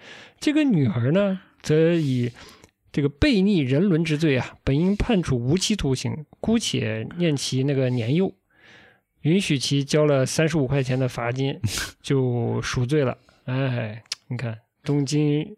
[0.40, 2.32] 这个女儿呢，则以
[2.90, 8.32] 这个悖逆人伦之罪啊，本应判处无期徒刑，姑且念其那个年幼。
[9.22, 11.58] 允许其交了三十五块钱的罚金，
[12.00, 13.16] 就赎罪了。
[13.44, 15.56] 哎，你看，东京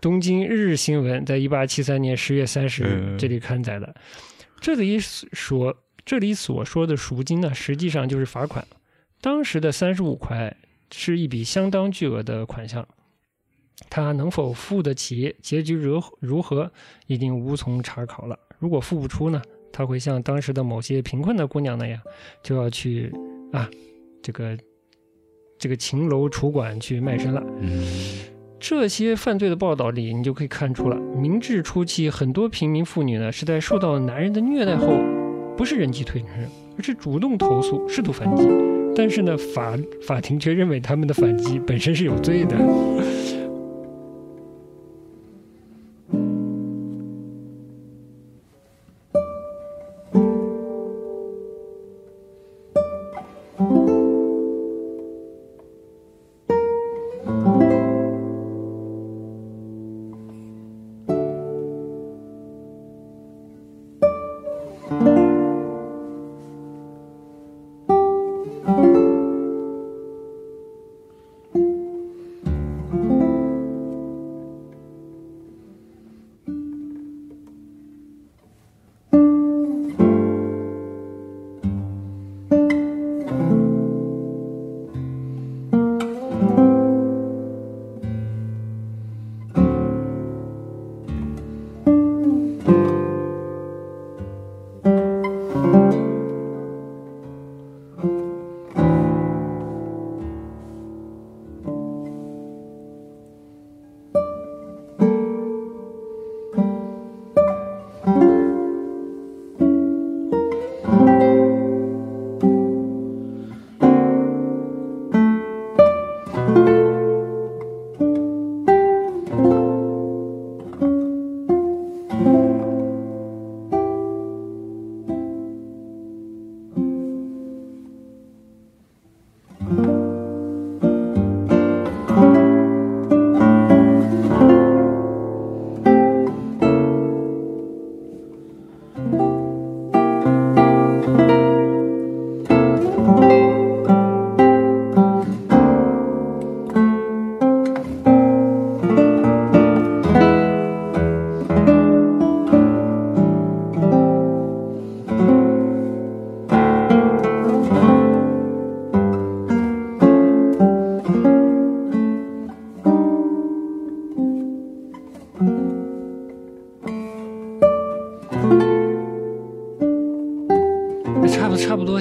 [0.00, 3.94] 东京日日新闻在一八七三年十月三十日这里刊载的，
[4.60, 8.66] 这里所这里所说的赎金呢，实际上就是罚款。
[9.20, 10.56] 当时的三十五块
[10.90, 12.88] 是一笔相当巨额的款项，
[13.90, 16.72] 他能否付得起，结局如如何，
[17.06, 18.38] 已经无从查考了。
[18.58, 19.42] 如果付不出呢？
[19.72, 22.00] 他会像当时的某些贫困的姑娘那样，
[22.42, 23.12] 就要去
[23.52, 23.68] 啊，
[24.22, 24.56] 这个
[25.58, 27.42] 这个秦楼楚馆去卖身了。
[28.58, 34.98] 这些犯罪的报道里，你就可以看出了，明治初期很多平民妇女呢，是在受到男人的虐待后，
[35.56, 36.34] 不是忍气吞声，
[36.76, 38.46] 而是主动投诉，试图反击。
[38.94, 42.56] 但是呢，法法庭却认为他们的反击本身是有罪的。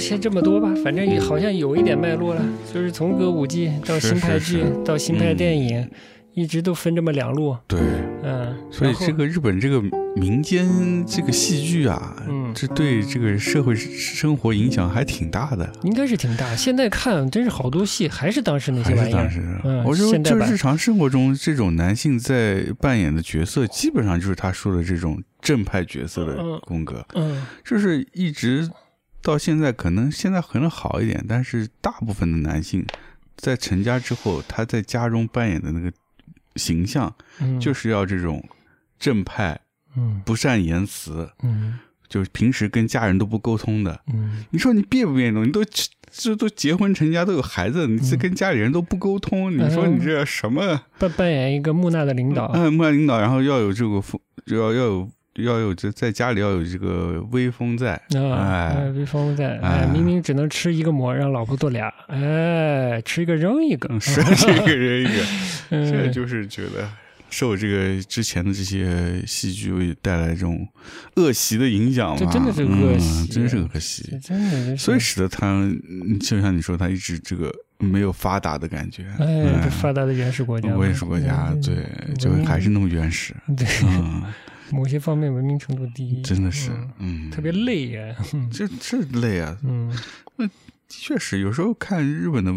[0.09, 2.43] 先这么多吧，反正也好像有一点脉络了，
[2.73, 5.87] 就是从歌舞伎到新派剧到新派电影。
[6.35, 7.77] 一直都分这么两路，对，
[8.23, 9.81] 嗯，所以这个日本这个
[10.15, 16.55] 民间这个戏剧啊，嗯，这对这个社会生活影响还挺大的，应该是挺大。
[16.55, 19.29] 现在看真是好多戏还是当时那些玩意儿，
[19.65, 26.37] 嗯，我说就日常生活中这种男性在扮演的角色，基本上就是他说的这种正派角色的
[26.67, 28.69] 风格，嗯，就是一直
[29.21, 32.85] 到现在，可能现在可能好一点，但是大部分的男性
[33.35, 35.91] 在成家之后，他在家中扮演的那个。
[36.55, 37.13] 形象
[37.61, 38.43] 就是要这种
[38.97, 39.57] 正派，
[39.95, 45.45] 嗯，不善言辞，嗯，就是平时跟家人都不沟通的，嗯，你说你别不别扭？
[45.45, 45.63] 你都
[46.11, 50.81] 这都结婚成家都有孩子，你这跟家里人都不沟通，你说你这什么？
[50.97, 55.09] 扮扮演一个木讷的领导，嗯，木讷领导，然后要有这个风，要要有。
[55.43, 65.23] 要有这在家里要有这个威风在，哎，威风在，哎，明明只能吃一个馍，让老婆做俩，哎，吃一个扔一个，吃一个扔一个，
[65.69, 66.89] 这就是觉得
[67.29, 70.67] 受这个之前的这些戏剧带来这种
[71.15, 75.69] 恶习的影响嘛，真的是恶习，真是恶习，真的，所以使得他
[76.19, 81.85] 就像你说，他一直这个没有发达的感觉，哎，发达的原始国家，原始国家，对，
[82.17, 83.67] 就还是那么原始，对。
[84.75, 88.15] 某些方面文明程度低，真的是，嗯，特别累呀，
[88.51, 89.91] 这这累啊，嗯，
[90.35, 90.49] 那
[90.87, 92.53] 确实有时候看日本的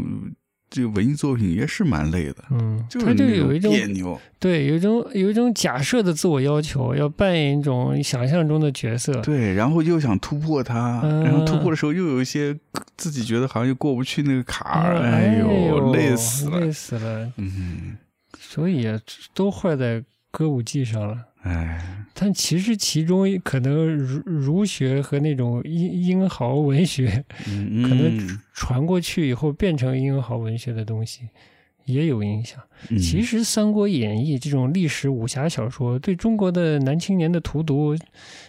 [0.71, 12.59] 这个文艺作品也是蛮累的，嗯，他就有一种别扭，对，有一种有一种假设的自我要求，要扮演一种想象中的角色，对，然后又想突破它，然后突破的时候又有一些
[12.97, 17.99] 自己觉得好像又过不去那个坎儿，哎呦，累死了，累死了，嗯，
[18.39, 18.89] 所以
[19.35, 21.19] 都坏在歌舞伎上了。
[21.43, 31.23] 哎，但其实其中可能儒儒学和那种英英豪文学，可能传过去以后变成英豪文学的东西，
[31.85, 32.61] 也有影响。
[32.91, 37.97] 其实《三国演义》这种历史武侠小说对中国的男青年的荼毒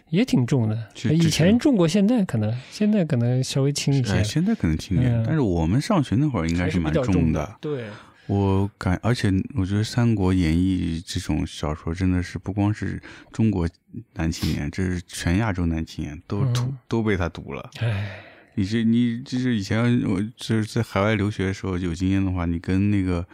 [0.10, 0.88] 也挺重的。
[1.12, 4.24] 以前重过，现在可能现在可能稍微轻一些。
[4.24, 7.56] 现在可能轻一点，但是我们上学那会儿应该是蛮重的。
[7.60, 7.86] 对。
[8.28, 13.02] 我感，而且我觉得《三国演义》这种小说真的是不光是
[13.32, 13.68] 中国
[14.14, 17.70] 男青年，这是全亚洲男青年都读都被他读了。
[17.80, 18.22] 哎，
[18.56, 23.28] 你这你就是以前我就是在海外留学的时候有经验的话，你跟那个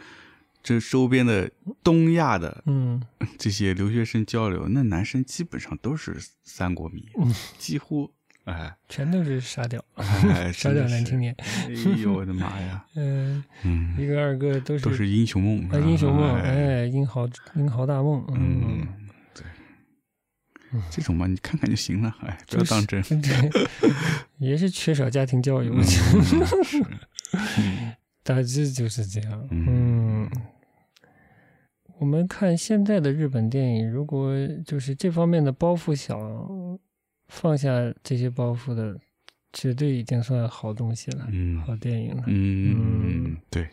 [0.62, 1.50] 这周边的
[1.84, 3.00] 东亚的嗯
[3.38, 7.06] 这些留学生交流，那男生基本上都是三国迷，
[7.58, 8.12] 几乎。
[8.44, 9.84] 哎，全都是沙雕，
[10.52, 11.34] 沙雕男青年。
[11.38, 11.68] 哎
[12.02, 12.84] 呦， 我的妈呀！
[12.96, 18.24] 嗯嗯，一个二个都是都是英雄梦，英雄梦，哎，英豪英豪大梦。
[18.34, 18.86] 嗯，
[19.34, 19.44] 对，
[20.90, 23.02] 这种嘛，你看看就行了，哎，不要当真。
[23.20, 23.50] 对，
[24.38, 25.70] 也是缺少家庭教育，
[28.24, 29.48] 大致就是这样。
[29.50, 30.28] 嗯，
[31.98, 34.34] 我们看现在的日本电影，如果
[34.64, 36.18] 就是这方面的包袱小。
[37.30, 37.70] 放下
[38.02, 38.98] 这些包袱的，
[39.52, 42.24] 绝对已经算好东西了，嗯好电影了。
[42.26, 43.68] 嗯，对。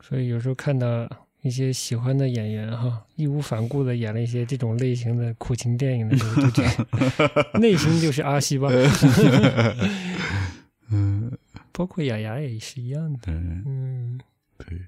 [0.00, 1.08] 所以有时候看到
[1.42, 8.68] 一些喜欢的演员哈，义无反顾的演了一些这种类型的苦情电影的时候，就觉得 内心就是阿西吧。
[10.90, 11.36] 嗯，
[11.72, 13.18] 包括雅雅也是一样的。
[13.26, 14.18] 嗯，
[14.56, 14.86] 对。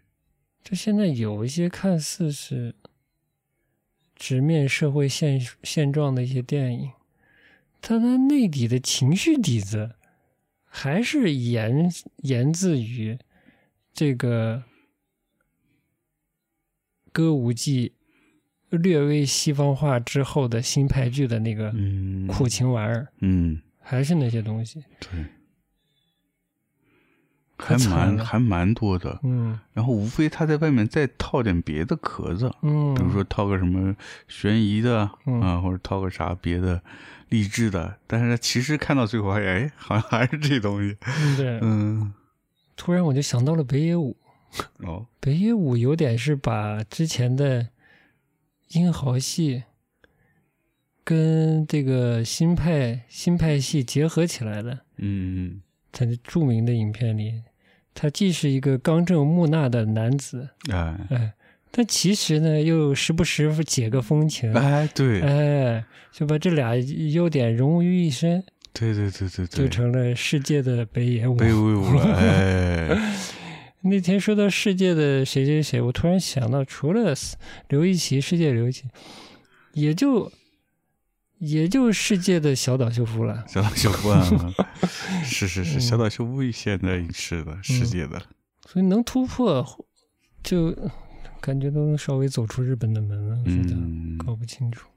[0.63, 2.75] 就现在有一些看似是
[4.15, 6.91] 直面社会现现状的一些电影。
[7.83, 9.97] 他的内底的情绪底子，
[10.65, 11.91] 还是源
[12.23, 13.19] 源自于
[13.93, 14.63] 这个
[17.13, 17.93] 歌舞伎
[18.71, 21.75] 略微西方化之后的新派剧的那个
[22.29, 25.27] 苦情玩意儿，嗯，还是那些东西，对。
[27.65, 33.95] 还蛮还蛮多的，嗯，然后无非他在外面再套点别的壳子，嗯，比如说套个什么
[34.27, 35.09] 悬疑的
[35.41, 36.83] 啊，或者套个啥别的
[37.29, 40.97] 励志的，但是其实看到最后，哎，好像还是这东西，
[41.37, 42.13] 对，嗯，
[42.77, 44.17] 突然我就想到了北野武，
[44.79, 47.69] 哦，北野武有点是把之前的
[48.71, 49.63] 英豪系
[51.05, 57.43] 跟这个新派新派系结合起来的，嗯，在著名的影片里。
[57.95, 60.97] 他既是一个刚正木讷的男子，哎。
[61.11, 61.33] 哎，
[61.71, 72.15] 但其实呢，又时不时解个风情，哎对，哎，就把这俩优点融于一身，对对对对对，就成了世界的北野武，北野武了。
[72.15, 73.15] 哎，
[73.83, 77.15] 那天说到世界的谁谁谁，我突然想到，除了
[77.69, 78.85] 刘一奇，世界刘一奇，
[79.73, 80.31] 也就。
[81.45, 84.25] 也就世界的小岛秀夫了，小岛秀夫啊，
[85.33, 88.21] 是是是，小岛秀夫现在是的，世界的，
[88.69, 89.67] 所以能突破，
[90.43, 90.77] 就
[91.41, 93.39] 感觉都能稍微走出日本的门了。
[93.45, 93.77] 我觉得
[94.25, 94.89] 搞不清楚，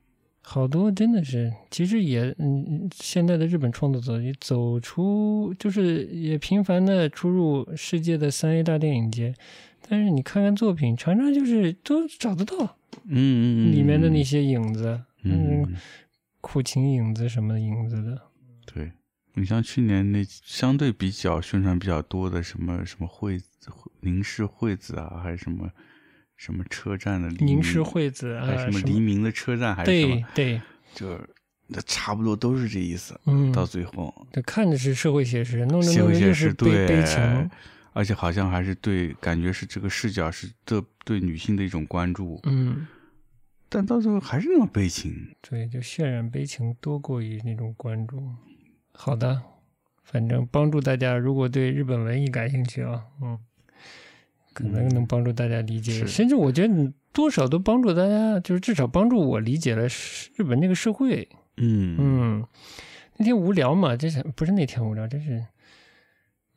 [0.41, 9.33] 好多真的是，其实也嗯，现在的日本创作者也走出，就是也频繁的出入世界的三 A 大电影节，
[9.87, 12.77] 但是你看看作品，常常就是都找得到，
[13.07, 15.75] 嗯嗯，里面的那些影子，嗯，
[16.41, 18.19] 苦情影子什么影子的，对。
[19.35, 23.69] 你像去年那相对比较宣传比较多的什么什么惠子
[23.99, 25.69] 凝视惠子啊，还是什么
[26.37, 30.61] 什么车站的凝视惠子啊，还是什么黎明的车站，还是什么对，
[30.93, 31.19] 就
[31.67, 33.19] 那差不多都是这意思。
[33.25, 37.49] 嗯，到最后，这看着是社会写实，弄着弄着就是悲悲情，
[37.93, 42.39] 而且好像还是对，感觉是这个视角是对对女性的一种关注。
[42.43, 42.87] 嗯，
[43.67, 45.35] 但到最后还是那么悲情。
[45.41, 48.21] 对，就渲染悲情多过于那种关注。
[48.97, 49.41] 好的，
[50.03, 53.37] 反正帮助大家，如果对日本文艺感兴趣啊，嗯，
[54.53, 59.85] 可能能帮助大家理解，甚至我觉得你多少都帮助大家，就是至少帮助我理解了
[60.35, 61.27] 日本那个社会。
[61.57, 62.47] 嗯嗯，
[63.17, 65.07] 那天无聊嘛，这是不是那天无聊？
[65.07, 65.45] 这是，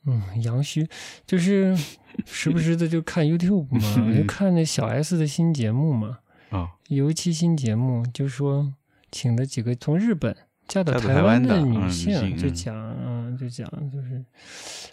[0.07, 0.89] 嗯，阳虚，
[1.27, 1.77] 就是
[2.25, 6.21] 时不时的就看 YouTube 嘛，我就看那小 S 的新节目嘛，
[6.51, 8.75] 啊，有一期新节目就说
[9.11, 10.35] 请了几个从日本。
[10.69, 14.23] 嫁到台湾的女性就讲，嗯，就讲，就是，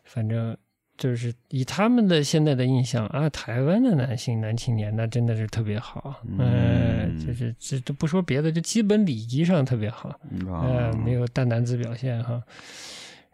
[0.06, 0.56] 反正
[0.98, 10.18] 就是以他们的现在的印象啊，台湾的男性男青年那真的是特别好，嗯，就是这都不说别的，就基本礼仪上特别好，
[10.48, 12.42] 呃，没有大男子表现哈。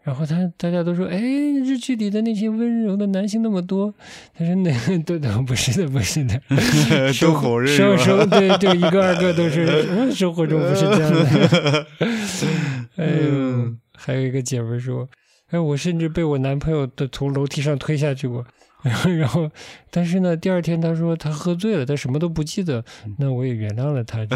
[0.04, 3.94] 然后他大家都说，哎，日剧里的那些温柔的男性那么多，
[4.36, 4.72] 他说那
[5.06, 6.40] 都都不是的，不是的，
[7.20, 11.86] 都否认，生生对，就一个二个都是，生活中不是这样的。
[12.96, 15.08] 哎呦，还有一个姐们说，
[15.50, 18.44] 哎，我甚至被我男朋友的从楼梯上推下去过，
[18.82, 19.48] 然后，然后，
[19.92, 22.84] 但是呢，第二天他说他喝醉了，他什么都不记得，
[23.18, 24.26] 那我也原谅了他。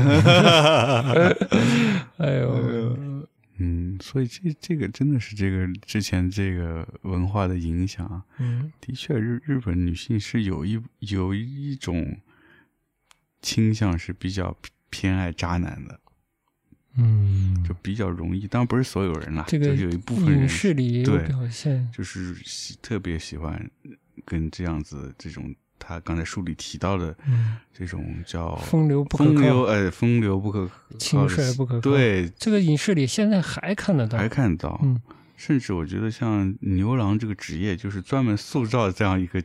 [2.19, 3.27] 哎呦。
[3.59, 8.23] 嗯，所以这这个真的是这个之前这个文化的影响。
[8.39, 12.19] 嗯，的确，日日本女性是有一有一种
[13.41, 14.57] 倾向是比较
[14.91, 16.01] 偏爱渣男的。
[16.99, 23.71] 嗯，就比较容易，当然不是所有人啦，这个有一部分人视里有表现，就是喜特别喜欢
[24.25, 25.55] 跟这样子这种。
[25.87, 27.17] 他刚才书里提到的
[27.73, 30.69] 这种叫风流不可风流，哎，风流不可
[30.99, 31.81] 轻率不可。
[31.81, 34.81] 对，这个影视里现在还看得到，还看得到。
[34.83, 35.01] 嗯，
[35.37, 39.41] 甚至我觉得像牛郎这个职业，就是专门塑造这样一个。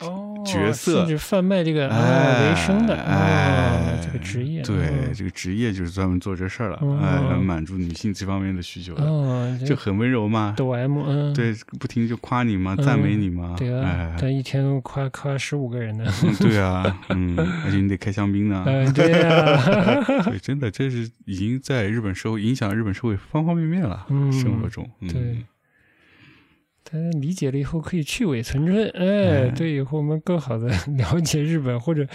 [0.00, 16.04] 哦，角色甚至贩卖这个为生的哎，这个职业，对这个职业就是专门做这事儿了，哎，来满足女性这方面的需求的，就很温柔嘛，抖 M，嗯，对，不停就夸你嘛，赞美你嘛，对啊，他一天夸夸十五个人呢，
[16.40, 17.34] 对啊，嗯，
[17.64, 18.64] 而且你得开香槟呢，
[18.94, 25.44] 对呀， 对，真的这是已经在日本社会影响日本社会方方面面了，生活中，对。
[26.88, 32.06] 他理解了以后可以去伪存真，哎，对，以后我们更好的了解日本或者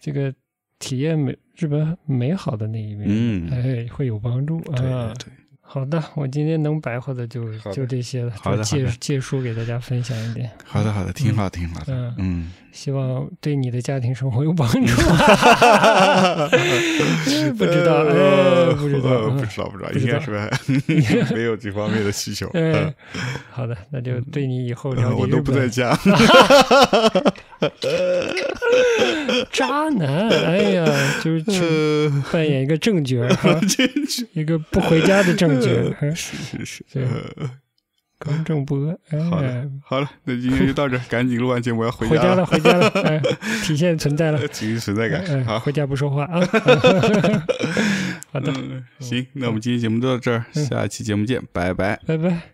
[0.00, 0.34] 这个
[0.78, 5.12] 体验美日本美好的那一面，嗯，哎，会有帮助啊。
[5.18, 5.30] 对。
[5.66, 10.48] 好的，我今天能白话的就就这些了，就借借书给大家分享一点。
[10.62, 12.14] 好的，好的，挺好，挺好的。
[12.18, 14.78] 嗯，希望对你的家庭生活有帮助。
[17.56, 20.30] 不知道，哎，不知道，不知道，不知道，应该是
[21.32, 22.50] 没有这方面的需求。
[22.52, 22.92] 嗯，
[23.50, 25.96] 好的，那就对你以后了解我都不在家。
[29.52, 30.84] 渣男，哎呀，
[31.22, 33.16] 就是去扮演一个正角
[34.32, 35.70] 一个不回家的正角
[36.14, 36.84] 是是是，
[38.26, 38.98] 刚正波。
[39.30, 43.20] 好了，好了，那今天就到这，赶紧录完节目要回家了， 回家了，哎，
[43.62, 45.44] 体现存在了， 体现存在感。
[45.44, 46.40] 好，回家不说话啊。
[48.32, 48.52] 好的，
[48.98, 52.53] 行，那我们今天节目就到这儿，下期节目见，拜拜，拜拜。